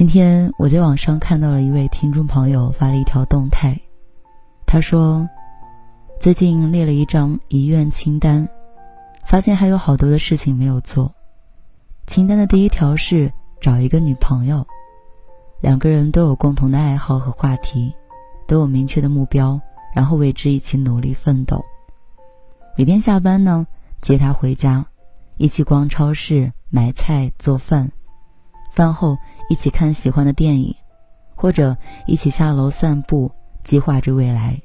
[0.00, 3.78] 今天我在网上看到了一位听众朋友发了一条动态，
[4.64, 5.28] 他说，
[6.18, 8.48] 最近列了一张遗愿清单，
[9.26, 11.14] 发现还有好多的事情没有做。
[12.06, 13.30] 清单的第一条是。
[13.60, 14.66] 找一个女朋友，
[15.60, 17.94] 两个人都有共同的爱好和话题，
[18.46, 19.60] 都有明确的目标，
[19.94, 21.62] 然后为之一起努力奋斗。
[22.74, 23.66] 每天下班呢，
[24.00, 24.86] 接她回家，
[25.36, 27.92] 一起逛超市买菜做饭，
[28.72, 29.18] 饭后
[29.50, 30.74] 一起看喜欢的电影，
[31.34, 33.30] 或者一起下楼散步，
[33.64, 34.58] 计划着未来。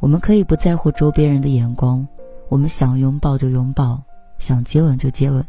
[0.00, 2.04] 我们可以不在乎周边人的眼光，
[2.48, 4.02] 我们想拥抱就拥抱，
[4.38, 5.46] 想接吻就接吻。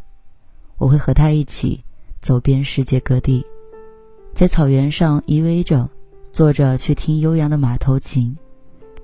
[0.78, 1.84] 我会和他一起。
[2.22, 3.44] 走遍世界各地，
[4.36, 5.90] 在草原上依偎着，
[6.32, 8.38] 坐着去听悠扬的马头琴，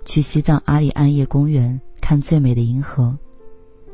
[0.06, 3.17] 去西藏阿里安叶公园看最美的银河，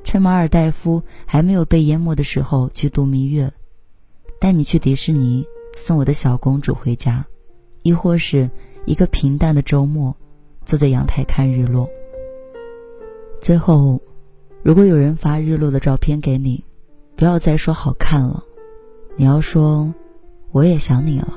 [0.03, 3.53] 趁马尔代夫还没有被淹没的时候去度蜜月，
[4.44, 7.25] 带你去迪士尼送我的小公主回家，
[7.81, 8.50] 亦或是
[8.85, 10.13] 一个平淡的周末，
[10.66, 11.88] 坐在阳台看日落。
[13.39, 14.02] 最后，
[14.61, 16.61] 如果有人发日落的照片给你，
[17.16, 18.44] 不要再说好看了。
[19.16, 19.89] 你要说，
[20.52, 21.33] 我也想你了。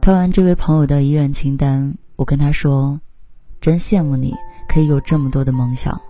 [0.00, 2.98] 看完这位朋友的遗愿清单，我跟他说
[3.60, 4.34] ：“真羡慕你，
[4.66, 6.00] 可以有这么多的梦想，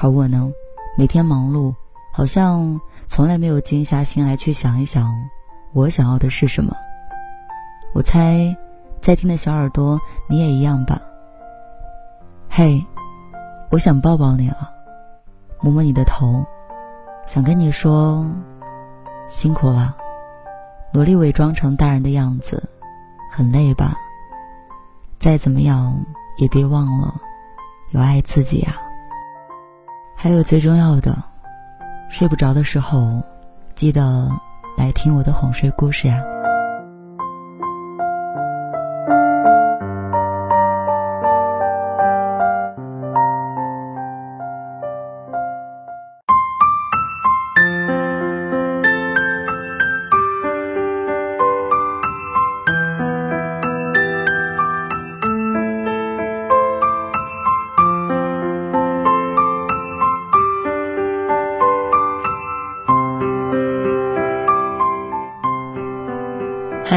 [0.00, 0.52] 而我呢，
[0.96, 1.74] 每天忙碌，
[2.12, 5.12] 好像从来没有静下心来去想一想，
[5.72, 6.76] 我想要的是什么。”
[7.92, 8.56] 我猜，
[9.02, 11.00] 在听的小耳朵，你也一样吧。
[12.48, 12.84] 嘿，
[13.70, 14.72] 我想抱抱你了。
[15.60, 16.46] 摸摸你的头，
[17.26, 18.24] 想跟你说，
[19.28, 19.96] 辛苦了，
[20.92, 22.68] 努力伪装成大人的样子，
[23.32, 23.96] 很累吧？
[25.18, 25.92] 再怎么样
[26.36, 27.14] 也别忘了，
[27.90, 28.76] 要爱自己呀。
[30.20, 31.16] 还有最重要的，
[32.08, 33.22] 睡不着的时候，
[33.76, 34.28] 记得
[34.76, 36.20] 来听我的哄睡故事呀。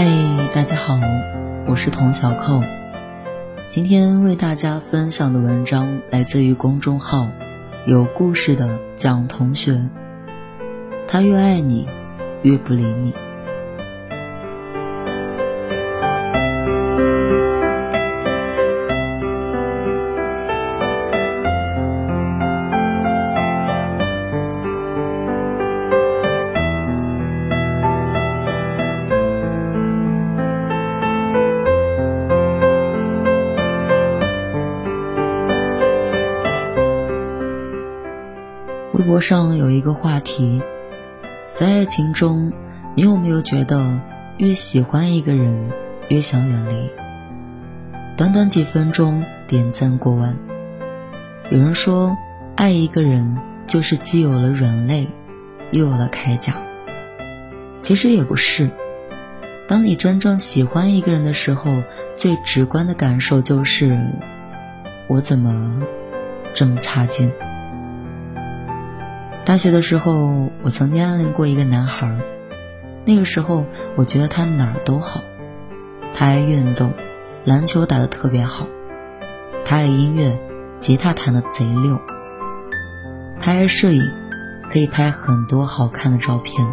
[0.04, 0.08] 嗨，
[0.52, 1.00] 大家好，
[1.68, 2.60] 我是童小扣。
[3.70, 7.30] 今天为大家分享的文章来自于公众号
[7.86, 9.80] “有故事的蒋同学”。
[11.08, 11.88] 他越爱你，
[12.42, 13.14] 越不理你。
[39.02, 40.62] 微博上有一个话题，
[41.54, 42.54] 在爱情中，
[42.94, 44.00] 你有没有觉得
[44.38, 45.72] 越喜欢一个人，
[46.10, 46.92] 越想远离？
[48.16, 50.38] 短短几分钟点赞过万。
[51.50, 52.16] 有人说，
[52.56, 55.10] 爱一个人就是既有了软肋，
[55.72, 56.54] 又有了铠甲。
[57.80, 58.70] 其实也不是，
[59.68, 61.82] 当你真正喜欢一个人的时候，
[62.16, 64.00] 最直观的感受就是，
[65.08, 65.82] 我怎么
[66.54, 67.32] 这么差劲？
[69.52, 72.18] 大学的时候，我曾经暗恋过一个男孩。
[73.04, 73.66] 那个时候，
[73.98, 75.22] 我觉得他哪儿都好。
[76.14, 76.94] 他爱运动，
[77.44, 78.66] 篮球打得特别好；
[79.66, 80.40] 他爱音乐，
[80.80, 81.98] 吉他弹得贼溜；
[83.42, 84.10] 他爱摄影，
[84.72, 86.66] 可以拍很多好看的照片。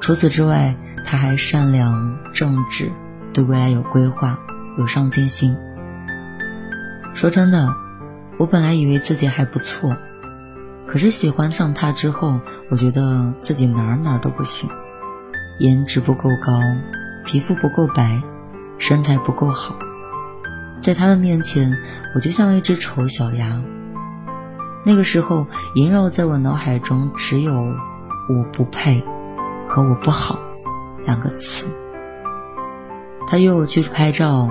[0.00, 0.74] 除此之外，
[1.06, 2.90] 他还善良正直，
[3.32, 4.40] 对未来有规划，
[4.76, 5.56] 有上进心。
[7.14, 7.72] 说真的，
[8.38, 9.96] 我本来以为自己还不错。
[10.90, 14.68] 可是喜欢上他之后，我觉得自己哪儿哪儿都不行，
[15.60, 16.60] 颜值不够高，
[17.24, 18.20] 皮肤不够白，
[18.76, 19.78] 身材不够好，
[20.80, 21.78] 在他的面前，
[22.12, 23.62] 我就像一只丑小鸭。
[24.84, 25.46] 那个时候，
[25.76, 27.52] 萦绕在我脑海中只有
[28.28, 29.04] “我不配”
[29.70, 30.40] 和“我不好”
[31.06, 31.68] 两个词。
[33.28, 34.50] 他约我去拍照，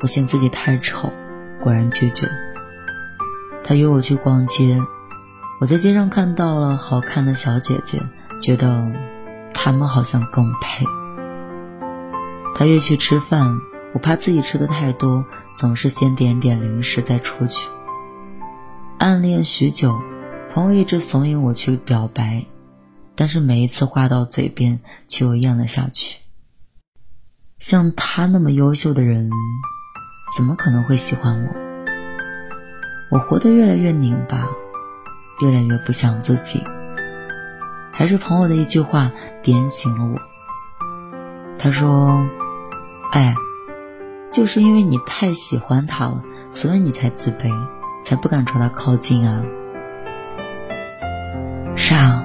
[0.00, 1.12] 我嫌自己太丑，
[1.62, 2.28] 果然拒绝。
[3.62, 4.82] 他约我去逛街，
[5.60, 8.00] 我在街上看到了好看的小姐姐，
[8.40, 8.92] 觉得
[9.52, 10.84] 她们好像更配。
[12.54, 13.58] 他约去吃饭，
[13.92, 15.24] 我怕自己吃的太多，
[15.56, 17.68] 总是先点点零食再出去。
[18.98, 20.00] 暗恋许久，
[20.52, 22.44] 朋友一直怂恿我去表白，
[23.16, 24.78] 但是每一次话到嘴边
[25.08, 26.20] 却又咽了下去。
[27.58, 29.28] 像他那么优秀的人，
[30.36, 31.50] 怎么可能会喜欢我？
[33.10, 34.48] 我活得越来越拧巴，
[35.40, 36.62] 越来越不像自己。
[37.92, 39.10] 还是朋友的一句话
[39.42, 40.18] 点醒了我。
[41.58, 42.26] 他说
[43.12, 43.34] ：“哎，
[44.32, 47.52] 就是因为你太喜欢他了，所以你才自卑。”
[48.04, 49.44] 才不敢朝他靠近啊！
[51.76, 52.24] 是啊，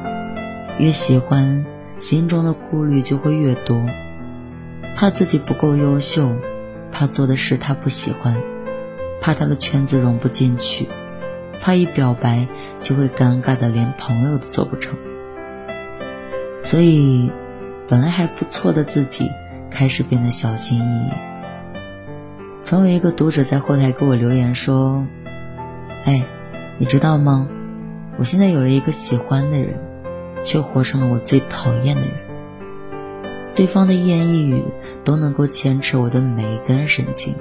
[0.78, 1.66] 越喜欢，
[1.98, 3.86] 心中的顾虑就会越多，
[4.96, 6.32] 怕自己不够优秀，
[6.90, 8.38] 怕做的事他不喜欢，
[9.20, 10.88] 怕他的圈子融不进去，
[11.64, 12.46] 怕一表白
[12.82, 14.98] 就会尴尬的连朋友都做不成。
[16.62, 17.32] 所以，
[17.88, 19.32] 本来还不错的自己
[19.72, 21.12] 开始变得小心翼翼。
[22.62, 25.08] 曾有一个读者在后台给我留言说。
[26.04, 26.26] 哎，
[26.78, 27.48] 你知道吗？
[28.18, 29.80] 我现在有了一个喜欢的人，
[30.44, 32.12] 却活成了我最讨厌的人。
[33.56, 34.66] 对方的一言一语
[35.06, 37.34] 都能够牵扯我的每一根神经，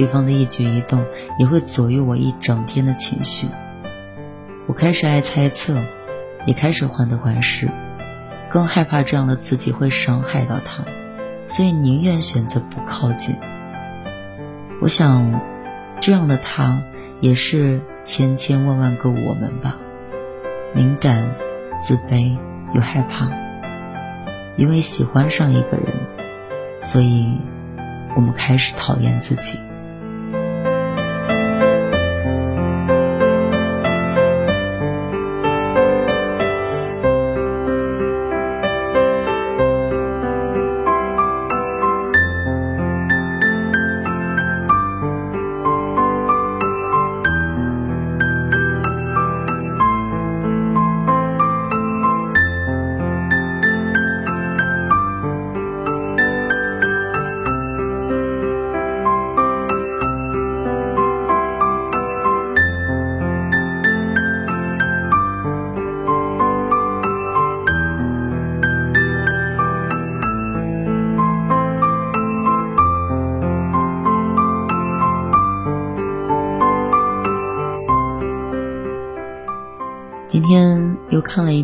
[0.00, 1.04] 对方的一举一动
[1.38, 3.48] 也会左右我一整天的情绪。
[4.66, 5.76] 我开始爱猜测，
[6.46, 7.68] 也开始患得患失，
[8.48, 10.82] 更害怕这样的自己会伤害到他，
[11.44, 13.36] 所以宁愿选择不靠近。
[14.80, 15.38] 我想，
[16.00, 16.82] 这样的他。
[17.20, 19.76] 也是千千万万个我们吧，
[20.72, 21.34] 敏感、
[21.78, 22.38] 自卑
[22.72, 23.28] 又害怕，
[24.56, 25.94] 因为喜欢上一个人，
[26.80, 27.38] 所以
[28.16, 29.58] 我们开始讨厌自己。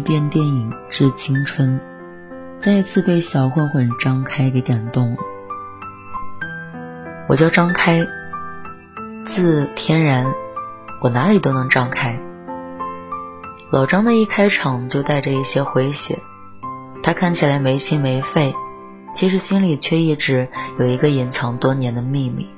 [0.07, 1.81] 电电影《致青春》，
[2.59, 5.17] 再一次被小混混张开给感动了。
[7.29, 8.07] 我叫张开，
[9.25, 10.33] 字天然，
[11.01, 12.17] 我哪里都能张开。
[13.73, 16.21] 老张的一开场就带着一些诙谐，
[17.03, 18.55] 他看起来没心没肺，
[19.13, 20.47] 其实心里却一直
[20.79, 22.49] 有一个隐藏多年的秘密，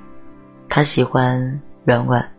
[0.69, 2.31] 他喜欢软软。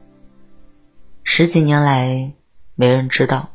[1.24, 2.34] 十几年来，
[2.76, 3.50] 没人知道。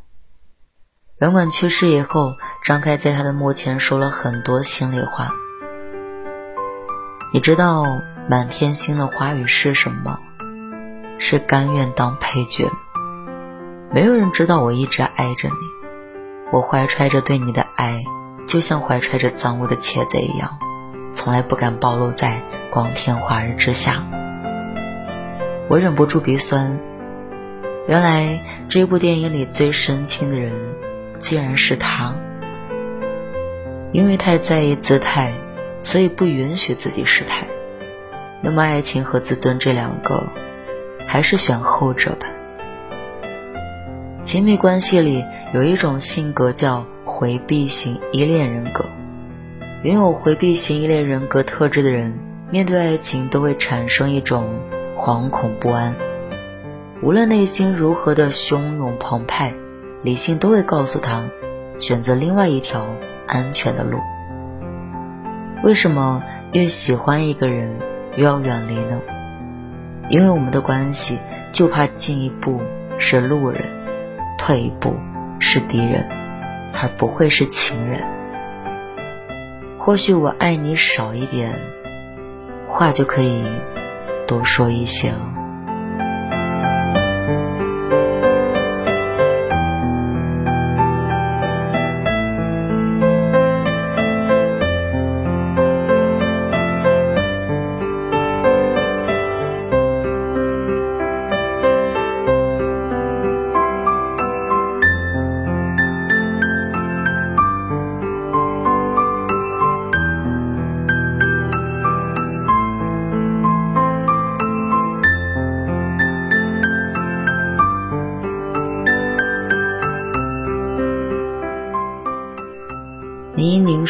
[1.16, 5.28] 软管去世以后，张开在他的墓前说了很多心里话。
[7.32, 7.84] 你知道
[8.28, 10.18] 满天星的花语是什么？
[11.20, 12.68] 是甘愿当配角。
[13.92, 15.54] 没有人知道我一直爱着你，
[16.50, 18.04] 我怀揣着对你的爱，
[18.44, 20.58] 就像怀揣着赃物的窃贼一样，
[21.12, 22.42] 从来不敢暴露在
[22.72, 24.04] 光天化日之下。
[25.68, 26.80] 我忍不住鼻酸。
[27.86, 30.52] 原来这部电影里最深情的人。
[31.24, 32.14] 竟然是他，
[33.92, 35.32] 因为太在意姿态，
[35.82, 37.46] 所以不允许自己失态。
[38.42, 40.26] 那么，爱情和自尊这两个，
[41.06, 42.26] 还是选后者吧。
[44.22, 48.84] 亲密关系里有一种性格叫回避型依恋人格，
[49.82, 52.12] 拥有回避型依恋人格特质的人，
[52.50, 54.46] 面对爱情都会产生一种
[54.94, 55.94] 惶恐不安，
[57.02, 59.54] 无论内心如何的汹涌澎湃。
[60.04, 61.24] 理性都会告诉他，
[61.78, 62.86] 选择另外一条
[63.26, 63.98] 安全的路。
[65.62, 67.78] 为什么越喜欢一个人
[68.14, 69.00] 越要远离呢？
[70.10, 71.18] 因为我们的关系
[71.52, 72.60] 就怕进一步
[72.98, 73.62] 是路人，
[74.36, 74.94] 退一步
[75.38, 76.06] 是敌人，
[76.74, 78.02] 而不会是情人。
[79.78, 81.58] 或许我爱你少一点，
[82.68, 83.42] 话就可以
[84.26, 85.33] 多说一些了。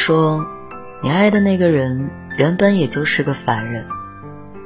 [0.05, 0.45] 说
[1.01, 3.87] ：“你爱的那个人原本也就是个凡人，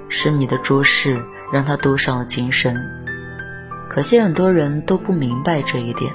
[0.08, 2.76] 是你的注视让他镀上了金身。
[3.88, 6.12] 可惜很多人都不明白这一点，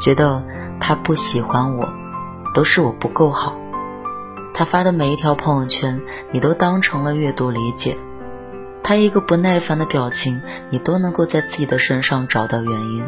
[0.00, 0.40] 觉得
[0.78, 1.88] 他不喜欢我，
[2.54, 3.58] 都是我不够好。
[4.54, 7.96] 他发的每一条朋友圈，你都当成了阅读理解。
[8.84, 10.40] 他一个不耐烦的表情，
[10.70, 13.04] 你都能够在自己的身上找到原因。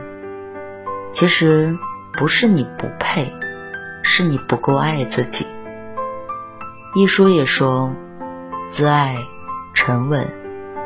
[1.12, 1.78] 其实
[2.14, 3.32] 不是你不配。”
[4.12, 5.46] 是你不够爱自己。
[6.96, 7.94] 一书也说，
[8.68, 9.16] 自爱、
[9.72, 10.28] 沉稳，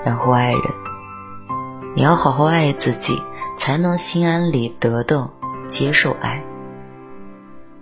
[0.05, 0.61] 然后爱人。
[1.97, 3.23] 你要好好爱自己，
[3.57, 5.31] 才能心安理得的
[5.69, 6.45] 接受爱。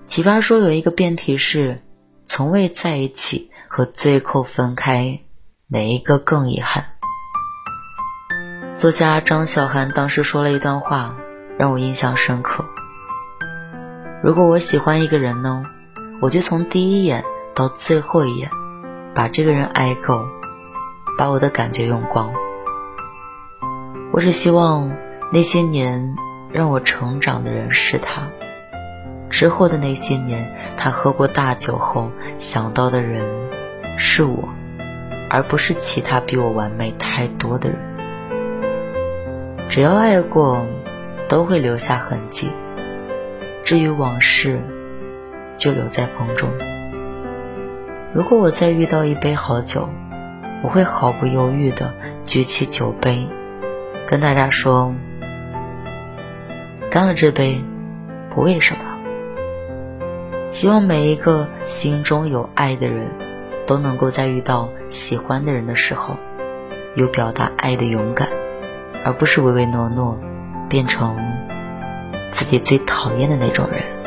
[0.07, 1.83] 奇葩说有一个辩题是：
[2.25, 5.23] 从未在一起和最后分开，
[5.67, 6.85] 哪一个更遗憾？
[8.77, 11.17] 作家张小涵当时说了一段话，
[11.59, 12.65] 让我印象深刻。
[14.23, 15.67] 如果我喜欢一个人呢，
[16.21, 17.25] 我就从第一眼
[17.57, 18.49] 到最后一眼，
[19.17, 20.25] 把这个人爱够，
[21.19, 22.33] 把我的感觉用光。
[24.13, 24.93] 我只希望
[25.33, 26.15] 那些年
[26.53, 28.29] 让我成长的人是他，
[29.29, 33.29] 之后的那些年，他喝过大酒后想到的人
[33.99, 34.49] 是我，
[35.31, 37.77] 而不是其他比我完美太多的人。
[39.69, 40.65] 只要爱过，
[41.29, 42.53] 都会留下痕迹。
[43.65, 44.61] 至于往事，
[45.57, 46.51] 就留在风中。
[48.13, 49.89] 如果我再遇到一杯好酒，
[50.63, 53.27] 我会毫不犹豫地举起酒杯，
[54.07, 54.95] 跟大家说
[56.91, 57.65] ：“干了这杯，
[58.31, 58.81] 不为什么。”
[60.51, 63.09] 希望每一个心中有爱的人，
[63.67, 66.17] 都能够在遇到喜欢的人的时候，
[66.95, 68.29] 有表达爱的勇敢，
[69.05, 70.19] 而不是唯唯诺诺，
[70.69, 71.32] 变成。
[72.33, 74.02] 自己最讨厌的那种人。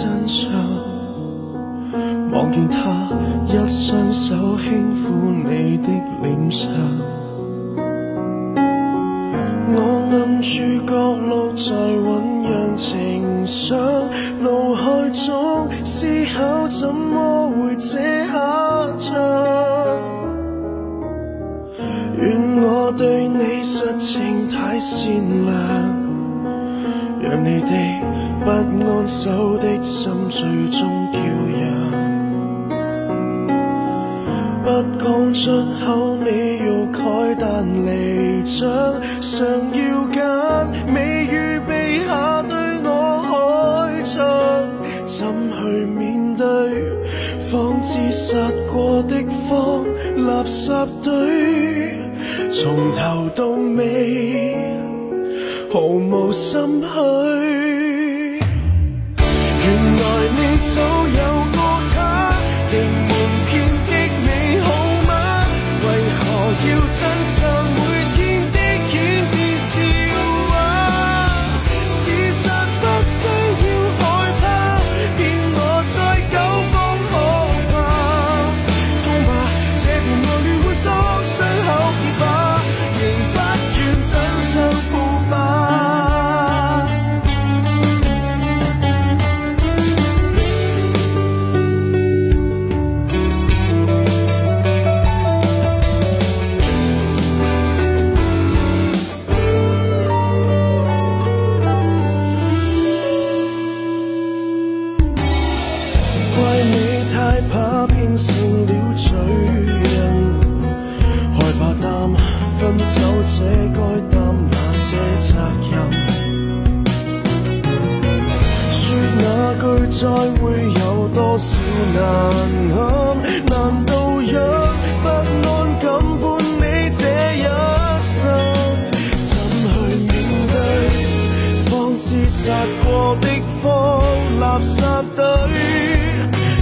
[0.00, 0.48] 真相，
[2.30, 3.10] 望见他
[3.48, 5.10] 一双手轻抚
[5.42, 5.88] 你的
[6.22, 6.70] 脸上，
[9.74, 9.76] 我
[10.12, 12.06] 暗处角落在酝
[12.42, 13.76] 酿情伤，
[14.40, 18.38] 脑海中思考怎么会这下
[19.00, 19.16] 场，
[22.16, 25.10] 愿我对你实情太善
[25.44, 25.97] 良。
[27.30, 27.70] 让你的
[28.42, 30.80] 不安守的心最终
[31.12, 31.18] 叫
[31.58, 31.60] 人，
[34.64, 34.66] 不
[34.98, 35.50] 讲出
[35.84, 36.28] 口你
[36.64, 37.46] 要慨但
[37.84, 38.66] 离场，
[39.20, 39.36] 常
[39.74, 40.16] 要拣
[40.94, 42.88] 未预备下对我
[43.28, 44.16] 开枪，
[45.04, 45.18] 怎
[45.52, 46.46] 去面对
[47.50, 48.34] 方知杀
[48.72, 49.14] 过的
[49.46, 49.84] 荒
[50.16, 51.10] 垃圾堆，
[52.50, 54.47] 从头到尾。
[55.70, 57.37] 毫无心虚，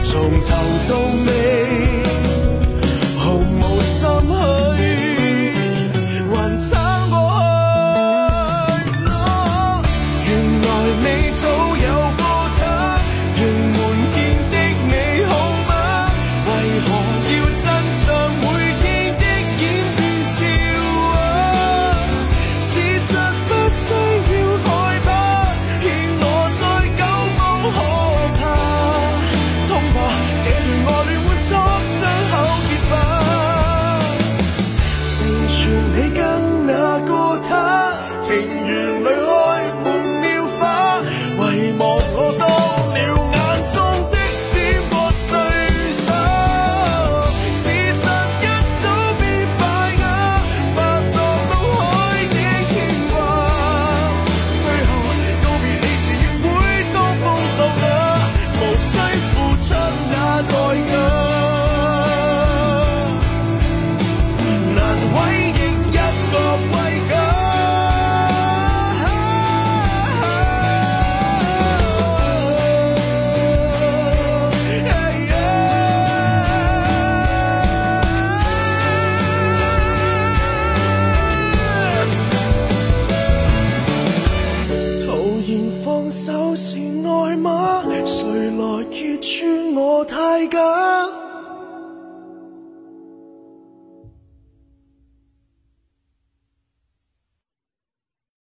[0.03, 0.51] 从头
[0.89, 1.56] 到尾。